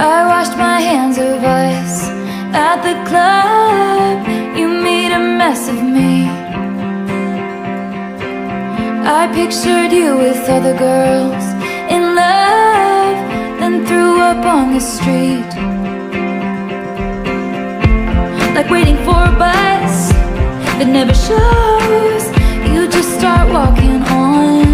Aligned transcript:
I 0.00 0.26
washed 0.26 0.56
my 0.56 0.80
hands 0.80 1.18
of 1.18 1.44
us 1.44 2.08
At 2.54 2.80
the 2.88 2.96
club. 3.10 4.26
You 4.56 4.66
made 4.66 5.12
a 5.12 5.18
mess 5.18 5.68
of 5.68 5.76
me. 5.76 6.24
I 9.18 9.28
pictured 9.34 9.92
you 9.92 10.16
with 10.16 10.40
other 10.48 10.74
girls 10.78 11.44
In 11.94 12.14
love 12.14 13.18
Then 13.60 13.84
threw 13.84 14.18
up 14.22 14.42
on 14.46 14.72
the 14.72 14.80
street. 14.80 15.50
Like 18.56 18.70
waiting 18.70 18.96
for 19.04 19.20
a 19.32 19.34
bus 19.44 20.12
That 20.78 20.88
never 20.88 21.12
shows. 21.12 22.24
You 22.72 22.88
just 22.88 23.18
start 23.18 23.52
walking 23.52 24.02
on. 24.04 24.69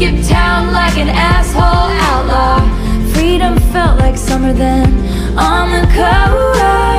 skip 0.00 0.26
town 0.26 0.72
like 0.72 0.96
an 0.96 1.10
asshole 1.10 1.90
outlaw. 2.08 2.58
Freedom 3.12 3.58
felt 3.70 3.98
like 3.98 4.16
summer 4.16 4.54
then. 4.54 4.88
On 5.36 5.70
the 5.70 5.86
coast 5.92 6.89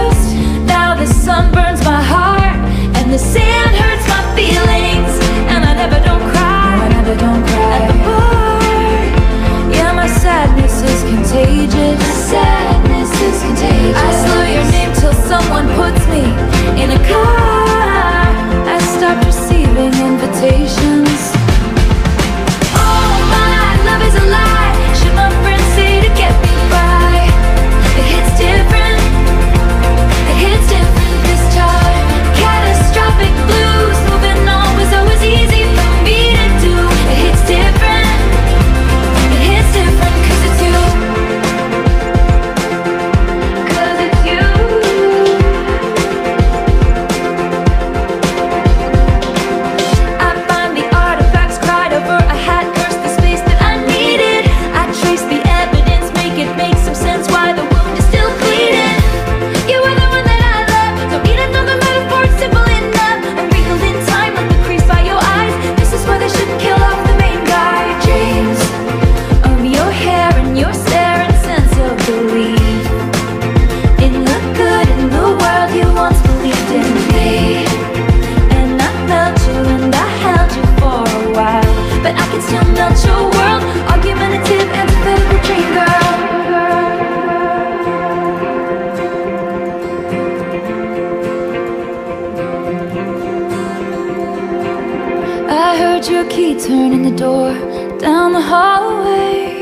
heard 96.02 96.12
your 96.12 96.30
key 96.30 96.60
turn 96.60 96.94
in 96.94 97.04
the 97.04 97.16
door 97.16 97.54
down 98.00 98.34
the 98.34 98.42
hallway. 98.42 99.54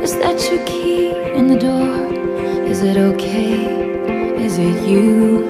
Is 0.00 0.14
that 0.16 0.40
your 0.48 0.64
key 0.64 1.10
in 1.34 1.48
the 1.48 1.58
door? 1.58 2.06
Is 2.70 2.82
it 2.82 2.96
okay? 2.96 4.44
Is 4.44 4.58
it 4.58 4.88
you? 4.88 5.44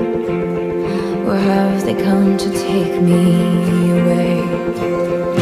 Or 1.26 1.36
have 1.36 1.84
they 1.84 1.94
come 1.94 2.38
to 2.38 2.50
take 2.50 3.02
me 3.02 3.90
away? 3.90 5.41